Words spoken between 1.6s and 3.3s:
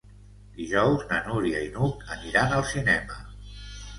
i n'Hug aniran al cinema.